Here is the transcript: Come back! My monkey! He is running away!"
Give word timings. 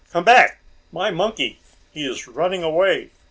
Come 0.11 0.23
back! 0.23 0.61
My 0.91 1.11
monkey! 1.11 1.59
He 1.91 2.07
is 2.09 2.27
running 2.27 2.63
away!" 2.63 3.11